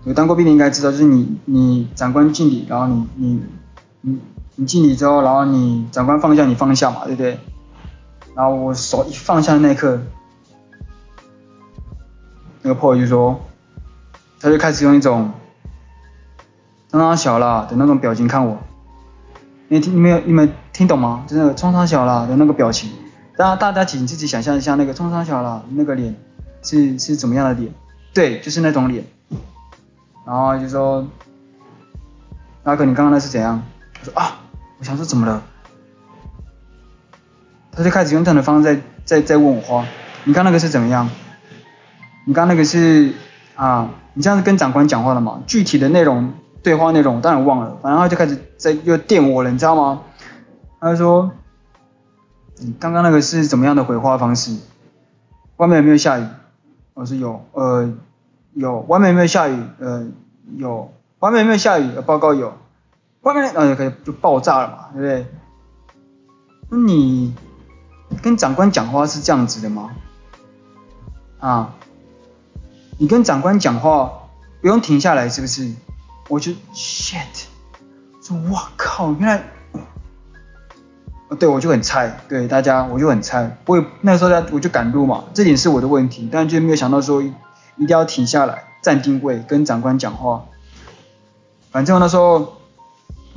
[0.04, 3.42] 有当过兵的应该知道，就是你你长官敬礼，然后你你
[4.02, 4.20] 你
[4.56, 7.40] 你敬礼之后，然后你长官放下你放下嘛，对不对？
[8.36, 10.00] 然后我手一放下的那一刻，
[12.68, 13.40] 那个 PO 就说，
[14.42, 15.32] 他就开始用一种，
[16.92, 18.58] 冲三小啦的那种表情看我。
[19.70, 21.24] 你听，你们有你们听懂吗？
[21.28, 22.92] 就是那个冲三小啦的那个表情。
[23.38, 26.16] 大家大家请自己想象一下那个冲三小啦那个脸
[26.62, 27.72] 是是怎么样的脸？
[28.14, 29.06] 对，就是那种脸。
[30.26, 31.08] 然后就说，
[32.64, 33.64] 阿哥你刚刚那是怎样？
[34.02, 34.40] 我说啊，
[34.80, 35.42] 我想说怎么了？
[37.72, 39.86] 他就开始用这样的方式在在在问我话，
[40.26, 41.10] 你刚那个是怎么样？
[42.28, 43.14] 你刚那个是
[43.56, 45.42] 啊，你这样子跟长官讲话了吗？
[45.48, 50.02] 具体的内容对话内容我当然忘了，反正他就开始在又电我了，你知道吗？
[50.82, 51.32] 他就说，
[52.58, 54.58] 你刚刚那个是怎么样的回话方式？
[55.56, 56.26] 外面有没有下雨？
[56.96, 57.94] 我说有，呃
[58.54, 58.82] 有。
[58.82, 59.64] 外面有没有下雨？
[59.80, 60.06] 呃
[60.58, 60.92] 有。
[61.20, 61.90] 外面有没有下雨？
[62.06, 62.54] 报告有。
[63.22, 65.26] 外面呃可以就爆炸了嘛，对不对？
[66.70, 67.34] 那你。
[68.22, 69.92] 跟长官讲话是这样子的吗？
[71.40, 71.76] 啊，
[72.98, 74.30] 你跟长官讲话
[74.62, 75.72] 不用停下来是不是？
[76.30, 77.46] 我就 shit，
[78.22, 79.44] 说哇靠，原来，
[81.40, 87.32] 对我就很菜，对大家我就很菜，我也那时候在我就赶路嘛，这点是我的问题，但就没有想到说一
[87.78, 90.46] 定要停下来站定位跟长官讲话，
[91.72, 92.58] 反正那时候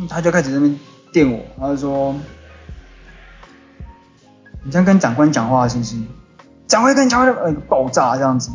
[0.09, 0.81] 他就开始在那边
[1.13, 2.15] 电我，他就说。
[4.63, 5.97] 你这样跟长官讲话是不是？
[6.69, 8.51] 长官跟你讲话就呃爆炸这样子，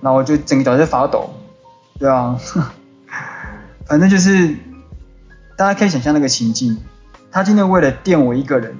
[0.00, 1.30] 然后就整个脚在发抖，
[1.98, 2.38] 对啊，
[3.86, 4.56] 反正就是
[5.56, 6.78] 大家可以想象那个情境，
[7.30, 8.76] 他今天为了电我一个人，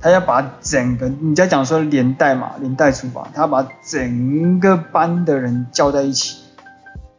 [0.00, 6.38] 他要把整个你在讲说连带嘛，连带处罚，他要把整个班的人叫在一起，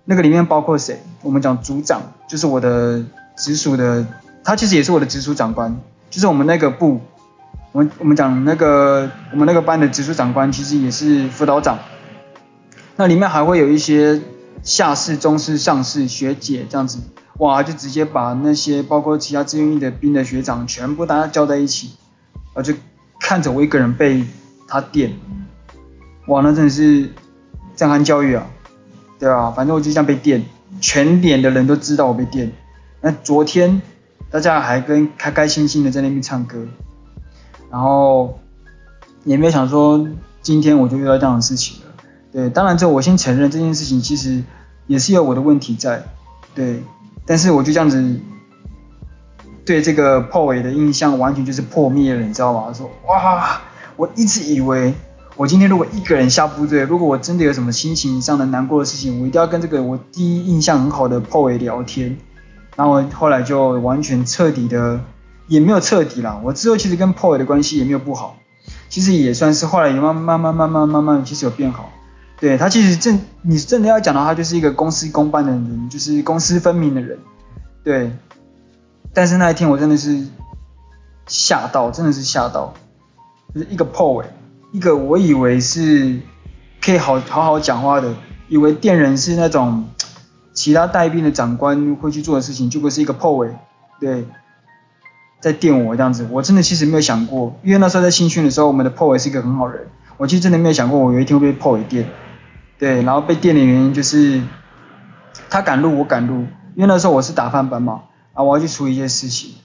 [0.06, 1.02] 那个里面包括谁？
[1.22, 3.04] 我们讲组长，就是我的
[3.36, 4.06] 直属的，
[4.44, 5.80] 他其实也是我的直属长官，
[6.10, 7.02] 就是我们那个部。
[7.74, 11.78] 我们我们讲那个我们那个班的直属长官其实也是辅导长，
[12.98, 14.20] 那里面还会有一些
[14.64, 17.00] 下士、中士、上士、学姐这样子，
[17.38, 21.92] 哇，就直接把那些包括其他志愿役的兵的学长全部大家叫在一起，
[22.54, 22.74] 啊就
[23.20, 24.26] 看着我一个人被
[24.68, 25.14] 他电，
[26.26, 27.12] 哇，那真的是
[27.76, 28.48] 震撼教育啊，
[29.20, 30.44] 对啊，反正我就这样被电，
[30.82, 32.52] 全连的人都知道我被电，
[33.02, 33.80] 那昨天
[34.32, 36.66] 大家还跟开开心心的在那边唱歌。
[37.70, 38.40] 然后
[39.24, 40.08] 也没有想说
[40.42, 41.87] 今天我就遇到这样的事情了，
[42.38, 44.44] 对，当然这我先承认这件事情其实
[44.86, 46.04] 也是有我的问题在，
[46.54, 46.84] 对，
[47.26, 48.20] 但是我就这样子
[49.66, 52.72] 对这个破尾的印象完全就是破灭了，你知道吗？
[52.72, 53.60] 说哇，
[53.96, 54.94] 我一直以为
[55.36, 62.16] 我今天如果一个人下部队，如果我真的有什么心情上的难过的事情，我一定要跟这个我第一印象很好的破尾聊天，
[62.76, 65.00] 然后后来就完全彻底的。
[65.48, 68.36] 也没有彻底啦，我之后其实跟 PO 的关系也没有不好，
[68.90, 71.90] 其实也算是后来也慢慢慢慢慢慢慢慢其实有变好。
[72.40, 77.18] 对，他其实真你真的要讲到他就是一个公私公办的人，就是公私分明的人。
[77.84, 78.12] 对，
[79.14, 80.28] 但是那一天我真的是
[81.26, 82.74] 吓到，真的是吓到，
[83.54, 84.24] 就是一个 PO，
[84.72, 86.20] 一个我以为是
[86.82, 88.14] 可以好好好讲话的，
[88.48, 89.86] 以为电人是那种
[90.54, 93.50] 其他带兵的长官会去做的事情，结果是一个 PO，
[94.00, 94.26] 对。
[95.40, 102.10] 在电我这样子，我真的其实没有想过，因为那时候在新训的时候，我们的 PO 也是一个很好人，我其实真的没有想过我有一天会被 PO 电，
[102.78, 104.42] 对，然后被电的原因就是
[105.50, 106.42] 他赶路，我赶路，
[106.76, 109.56] 因为那时候我是打饭班嘛，啊，我要去处理一些事情，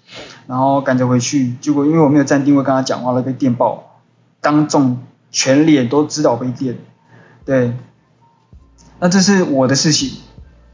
[0.47, 4.01] 然后赶着回去，结果因为我没有站定位跟他讲话了，被电爆，
[4.41, 4.99] 当众
[5.31, 6.79] 全脸都知道被电，
[7.45, 7.75] 对，
[8.99, 10.19] 那这是我的事情，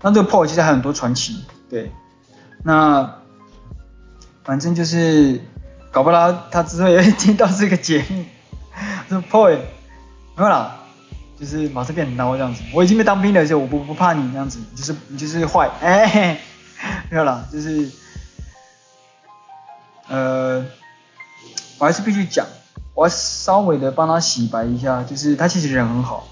[0.03, 1.93] 那这个 PO 其实还有很多传奇，对，
[2.63, 3.15] 那。
[4.45, 5.43] 反正就是，
[5.91, 8.25] 搞不好他之后也会听到这个节目，
[9.07, 9.59] 说 POY
[10.35, 10.79] 没有啦，
[11.39, 12.63] 就是马上变很孬这样子。
[12.73, 16.41] 我已经被当兵了，就我不不怕你这样子，就是你就是坏，哎，
[17.11, 17.91] 没有了，就是，
[20.09, 20.65] 呃，
[21.79, 22.47] 我还是必须讲，
[22.95, 26.29] 我要稍微的帮他洗白一下，就是他其实人很好，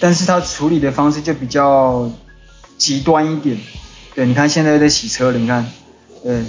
[0.00, 2.10] 但是他处理的方式就比较
[2.76, 3.58] 极端一点。
[4.14, 5.66] 对，你看现在在洗车了，你看，
[6.22, 6.44] 对。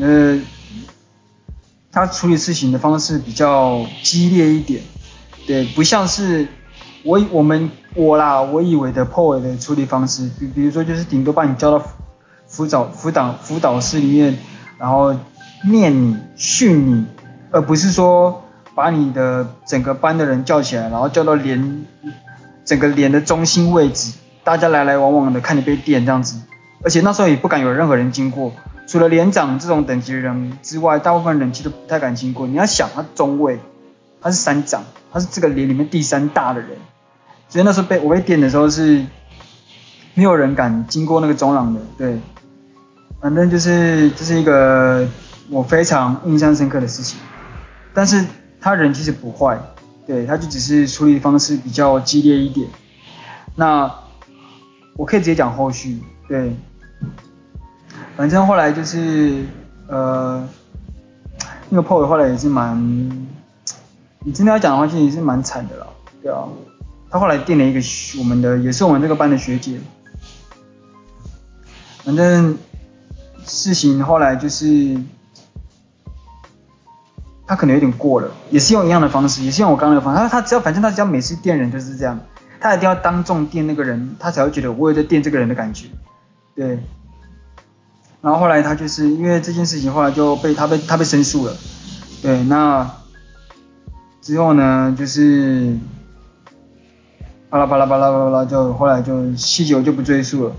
[0.00, 0.40] 呃，
[1.90, 4.82] 他处理事情的方式比较激烈一点，
[5.48, 6.46] 对，不像是
[7.04, 11.84] 我我们我啦，我以为的破尾的处理方式，比比如说就是顶多把你叫到
[12.46, 14.36] 辅导辅导辅导室里面，
[14.78, 15.14] 然后
[15.64, 17.06] 念你、训你，
[17.50, 18.42] 而不是说
[18.74, 21.86] 把你的整个班的人叫起来，然后叫到连
[22.64, 24.12] 整个连的中心位置，
[24.44, 26.40] 大家来来往往的看你被电这样子，
[26.82, 28.52] 而且那时候也不敢有任何人经过，
[28.86, 32.46] 除了连长这种等级的人之外，大部分人其实都不太敢经过。
[32.46, 33.58] 你要想，他中尉，
[34.20, 36.70] 他是三长，他是这个连里面第三大的人，
[37.48, 39.04] 所以那时候被我被电的时候是
[40.14, 42.18] 没有人敢经过那个中廊的，对。
[43.20, 45.06] 反正就是这是一个
[45.50, 47.20] 我非常印象深刻的事情，
[47.92, 48.24] 但是
[48.58, 49.60] 他人其实不坏，
[50.06, 52.66] 对，他就只是处理方式比较激烈一点。
[53.56, 53.92] 那
[54.96, 56.56] 我可以直接讲后续，对，
[58.16, 59.44] 反正后来就是
[59.86, 60.48] 呃，
[61.68, 62.74] 那个破尾后来也是蛮，
[64.24, 65.86] 你真的要讲的话，其实也是蛮惨的啦，
[66.22, 66.44] 对啊，
[67.10, 67.80] 他后来电了一个
[68.18, 69.80] 我们的，也是我们这个班的学姐，
[72.04, 72.56] 反正。
[73.42, 74.96] 事情后来就是，
[77.48, 80.20] 他可能有点过了，也是用一样的方式，也是用我刚刚的方式。
[80.20, 82.20] 他他只要反正他只要每次电人就是这样，
[82.60, 85.86] 他一定要当众电那个人，他才会觉得我有在电这个人的感觉。
[86.54, 86.78] 对。
[88.20, 91.56] 然后后来他就是因为这件事情，后来就被他被他被申诉了。
[92.22, 92.88] 对，那
[94.20, 95.76] 之后呢，就是
[97.48, 100.54] 巴拉巴拉巴拉巴拉，就后来就细节我就不赘述了。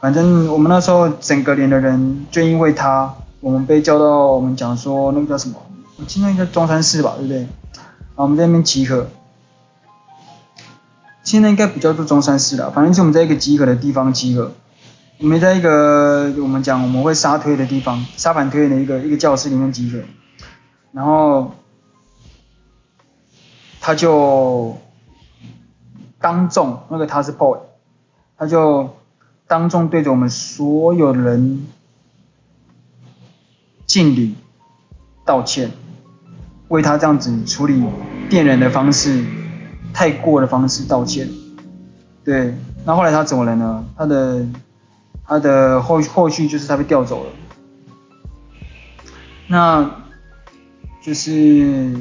[0.00, 5.56] 反正我们那时候整个连的人，就因为他，我们被叫到我们讲说那个叫什么，
[5.96, 7.42] 我记得应该中山市吧，对不对？
[8.14, 9.08] 啊，我们在那边集合，
[11.24, 14.52] 现在应该不叫做中山市了，反正是我们在一个集合的地方集合，
[15.18, 19.98] 我们在一个我们讲我们会沙推的地方，沙盘推的一个一个教室里面集合，
[20.92, 21.52] 然后
[23.80, 24.76] 他就
[26.20, 27.58] 当众那个他是 boy，
[28.36, 28.94] 他就。
[29.50, 31.66] 当众对着我们所有人
[33.86, 34.34] 敬礼
[35.24, 35.70] 道歉，
[36.68, 37.82] 为他这样子处理
[38.28, 39.24] 电人的方式
[39.94, 41.30] 太过的方式道歉。
[42.26, 43.86] 对，那后来他怎么了呢？
[43.96, 44.46] 他的
[45.24, 47.30] 他的后后续就是他被调走了。
[49.46, 49.90] 那
[51.00, 51.96] 就是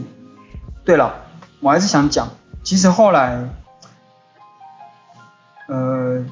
[0.84, 1.27] 对了，
[1.60, 2.28] 我还是想讲，
[2.64, 3.40] 其实后来
[5.68, 6.24] 呃。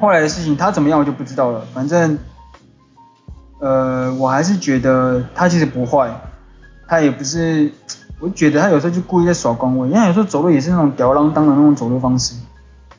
[0.00, 2.18] 后来的事情他怎么样我就不知道了，反正，
[3.58, 6.10] 呃，我还是觉得他其实不坏，
[6.88, 7.70] 他也不是，
[8.18, 12.34] 我觉得他有时候就故意在耍光威，因为有时候走路也是那种吊儿郎当的那种走路方式，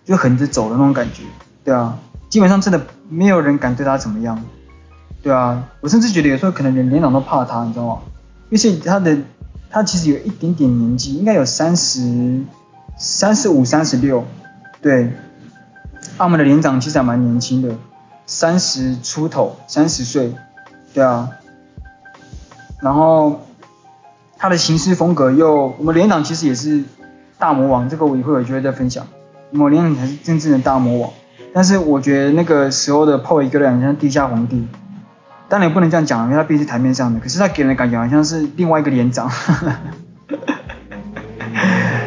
[0.05, 1.23] 就横着走的那种感觉，
[1.63, 1.97] 对啊，
[2.29, 4.39] 基本上真的没有人敢对他怎么样，
[5.23, 7.97] 对啊，我甚至觉得有时候可能连连长都怕他，你知道吗？
[8.51, 9.17] 因为他的
[9.71, 12.41] 他其实有一点点年纪，应该有三十
[12.97, 14.25] 三十五、三十六，
[14.81, 15.11] 对。
[16.17, 17.75] 他们的连长其实还蛮年轻的，
[18.27, 20.35] 三十出头，三十岁，
[20.93, 21.29] 对啊。
[22.79, 23.41] 然后
[24.37, 26.83] 他的行事风格又，我们连长其实也是
[27.39, 29.07] 大魔王，这个我一会儿就会再分享。
[29.51, 31.11] 我们连长才是真正的大魔王，
[31.53, 34.67] 但是我觉得那个时候的炮一个人像地下皇帝，
[35.51, 39.29] 当然也不能这样讲，因为他毕竟是台面上的，可是他给人的感觉好像是另外一个连长。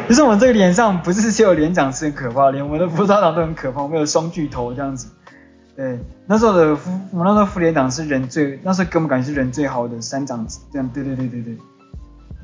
[0.07, 5.09] 可是我们这个连上不是只有连长是很可怕，连我们的副连长都很可怕，我们有双巨头这样子。
[5.75, 11.55] 对，那时候的副，我们那时候副连长是人最，那时候给我们感觉是人最好的三长子，这样，对对对对对。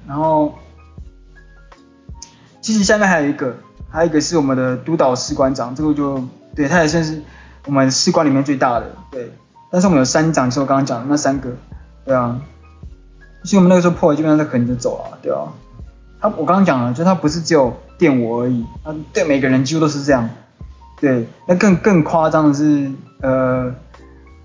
[0.07, 0.53] 然后，
[2.61, 3.57] 其实下面还有一个，
[3.89, 6.23] 还有一个是我们的督导士官长，这个就，
[6.55, 7.23] 对，他也算是
[7.65, 9.31] 我们士官里面最大的，对。
[9.71, 11.49] 但是我们有三长，就是我刚刚讲的那三个，
[12.05, 12.39] 对啊。
[13.43, 15.47] 所以我们那个时候破了，基本上是横着走啊，对啊。
[16.19, 20.29] 他我刚刚讲了，就他不是只有电我而已，他对每个人几乎都是这样。
[20.99, 23.73] 对，那更更夸张的是，呃，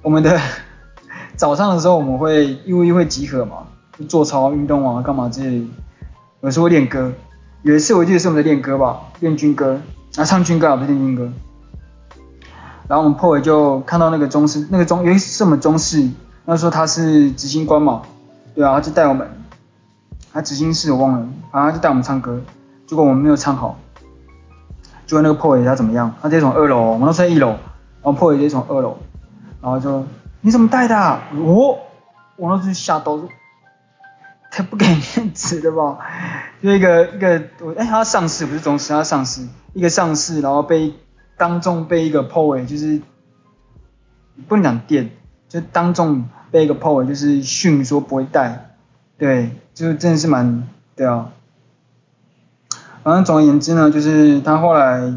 [0.00, 0.40] 我们的
[1.36, 3.66] 早上的时候我们会一对一会集合嘛，
[4.08, 5.66] 做操运动啊干嘛之类的，
[6.40, 7.12] 有时候会练歌。
[7.62, 9.78] 有一次我记得是我们在练歌吧，练军歌，
[10.16, 11.30] 啊唱军歌啊不是练军歌。
[12.88, 16.08] 然后我们破尾就看到那个中士，那个中尤其是我们中士，
[16.44, 18.02] 那时候他是执行官嘛，
[18.54, 19.28] 对啊，他就带我们。
[20.32, 21.18] 他执行室我忘了，
[21.50, 22.38] 然后他就带我们唱歌，
[22.86, 23.78] 结果我们没有唱好，
[25.06, 26.12] 结果那个破尾他怎么样？
[26.20, 27.58] 他直接从二楼，我们都在一楼，然
[28.02, 28.98] 后破尾直接从二楼，
[29.62, 30.04] 然后就
[30.42, 30.94] 你怎么带的？
[30.94, 31.22] 啊？
[31.34, 31.78] 我
[32.36, 33.18] 我那时候吓到，
[34.50, 35.98] 太不给面子了吧？
[36.62, 39.40] 就一个一个我哎他上士不是中士，他上士
[39.72, 40.92] 一个上士，然后被
[41.36, 43.00] 当众被一个 POY 就是
[44.48, 45.10] 不能讲电，
[45.48, 48.76] 就当众被一个 POY 就是训说不会带。
[49.18, 51.32] 对，就真的是蛮，对啊。
[53.02, 55.12] 反正总而言之呢，就是他后来，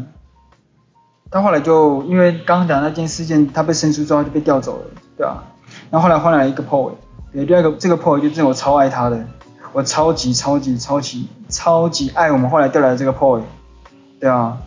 [1.30, 4.84] 他后来就因为刚刚讲那件事件，他被申诉之后就被调走了，
[5.16, 5.42] 对啊。
[5.90, 6.92] 然后后来换来一个 PO，
[7.32, 9.26] 对，第二个这个 PO 就是我超爱他的，
[9.72, 13.42] 我超级超级超级超级爱我们后来调来的这个 PO，
[14.20, 14.58] 对啊，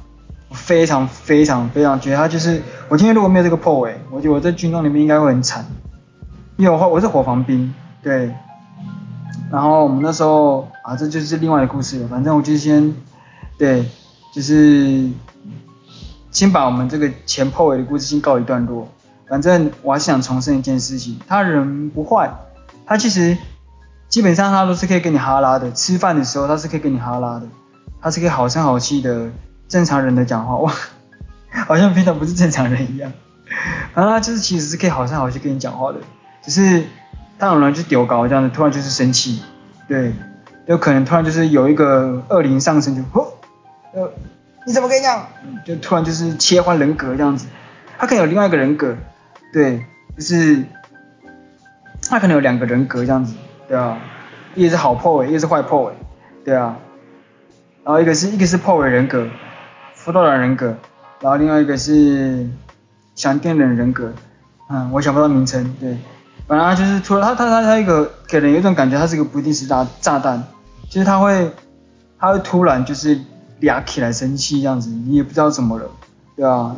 [0.54, 5.66] 非常非常非常觉得他就是，我今天如果没有这个 PO，我觉得我在军中里面应该会很惨，
[6.56, 8.34] 因为我我是火防兵，对，
[9.52, 12.96] 然后我们那时候啊，这就是另外的故事了，反正我就先，
[13.58, 13.86] 对，
[14.34, 15.10] 就是
[16.32, 18.88] 先把我们这个前 PO 的故事先告一段落。
[19.28, 22.32] 反正我还是想重申一件事情，他人不坏，
[22.86, 23.36] 他其实
[24.08, 27.48] 基本上他都是可以跟你哈拉的，吃饭的时候他是可以跟你哈拉的，
[28.00, 29.32] 他是可以好声好气的
[29.68, 30.74] 正常人的讲话，哇，
[31.68, 33.12] 好像平常不是正常人一样，
[33.94, 36.00] 然后他就是其实是可以好声好气跟你讲话的，
[36.42, 36.84] 只是
[37.40, 39.42] 他有人就丢高这样子，突然就是生气，
[39.88, 40.14] 对，
[40.66, 43.34] 有可能突然就是有一个恶灵上身就，呵，
[43.94, 44.12] 呃，
[44.66, 45.28] 你怎么可以这样，
[45.66, 47.48] 就突然就是切换人格这样子，
[47.98, 48.96] 他可能有另外一个人格。
[49.52, 49.86] 对，
[50.18, 50.64] 就是
[52.10, 53.36] 他可能有两个人格这样子，
[53.68, 54.00] 对啊，
[54.56, 55.94] 一个是好破位，一个是坏破位，
[56.44, 56.76] 对啊，
[57.84, 59.28] 然后一个是一个是破位人格，
[60.04, 60.76] 辅导员人格，
[61.22, 62.46] 然后另外一个是
[63.16, 64.12] 想电人人格，
[64.68, 65.98] 嗯，我想不到名称，对，
[66.46, 70.44] 本来就是除了他他他他一个给人有一种感觉，他是一个不定时炸炸弹，
[70.90, 71.50] 就是他会
[72.20, 73.18] 他会突然就是
[73.62, 75.90] 俩起来生气这样子，你也不知道怎么了，
[76.36, 76.76] 对啊，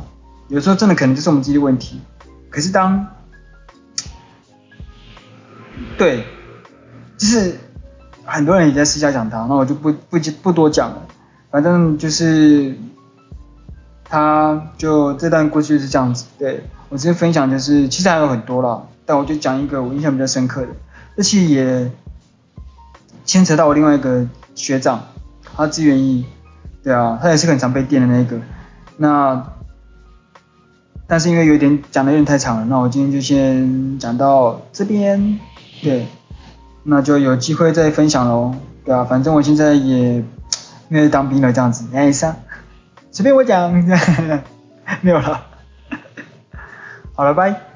[0.47, 1.99] 有时候真的可能就是我们自己的问题。
[2.51, 3.07] 可是当，
[5.97, 6.23] 对，
[7.17, 7.57] 就是
[8.23, 11.01] 很多人也在私下讲他，那我就不不不多讲了。
[11.49, 12.75] 反正就是，
[14.07, 16.25] 他就这段过去是这样子。
[16.37, 20.67] 对，我直接分享就是，其实还有很多啦，但我就讲一个我印象比较深刻的。
[21.17, 21.91] 这期也
[23.25, 25.03] 牵扯到我另外一个学长，
[25.55, 26.25] 他自愿役，
[26.83, 28.39] 对啊，他也是很常被电的那个。
[28.97, 29.43] 那。
[31.07, 35.39] 但是因为有点讲的有点太长了，那我今天就先讲到这边，
[35.83, 36.07] 对，
[36.81, 40.23] 那就有机会再分享喽，对啊，反正我现在也因
[40.89, 42.35] 为当兵了这样子，哎，上，
[43.15, 43.71] 随便我讲，
[44.99, 45.45] 没有了，
[47.15, 47.74] 好了，拜。